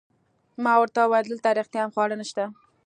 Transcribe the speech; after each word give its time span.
ما 0.63 0.73
ورته 0.77 0.99
وویل: 1.03 1.25
دلته 1.31 1.49
رښتیا 1.59 1.81
هم 1.83 1.91
خواړه 1.95 2.15
نشته؟ 2.21 2.43